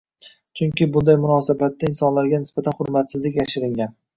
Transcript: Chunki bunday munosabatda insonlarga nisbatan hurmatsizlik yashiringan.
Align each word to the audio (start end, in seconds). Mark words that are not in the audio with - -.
Chunki 0.61 0.87
bunday 0.95 1.17
munosabatda 1.27 1.91
insonlarga 1.91 2.43
nisbatan 2.45 2.79
hurmatsizlik 2.81 3.41
yashiringan. 3.45 3.95